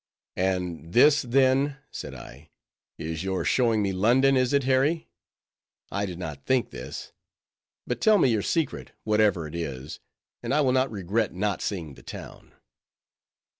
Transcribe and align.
"And 0.41 0.93
this, 0.93 1.21
then," 1.21 1.77
said 1.91 2.15
I, 2.15 2.49
"is 2.97 3.23
your 3.23 3.45
showing 3.45 3.83
me 3.83 3.93
London, 3.93 4.35
is 4.35 4.51
it, 4.51 4.63
Harry? 4.63 5.07
I 5.91 6.07
did 6.07 6.17
not 6.17 6.43
think 6.43 6.71
this; 6.71 7.11
but 7.85 8.01
tell 8.01 8.17
me 8.17 8.31
your 8.31 8.41
secret, 8.41 8.93
whatever 9.03 9.45
it 9.45 9.53
is, 9.53 9.99
and 10.41 10.55
I 10.55 10.61
will 10.61 10.71
not 10.71 10.89
regret 10.89 11.35
not 11.35 11.61
seeing 11.61 11.93
the 11.93 12.01
town." 12.01 12.55